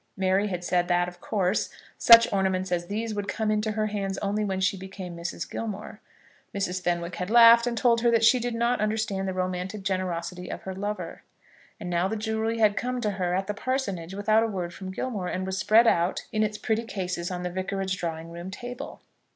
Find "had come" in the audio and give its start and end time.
12.57-12.99